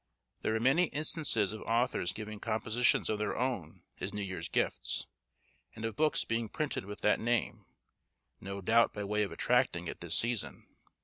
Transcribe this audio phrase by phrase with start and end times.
[0.41, 5.05] There are many instances of authors giving compositions of their own as New Year's Gifts,
[5.75, 7.67] and of books being printed with that name,
[8.39, 10.65] no doubt by way of attracting at this season.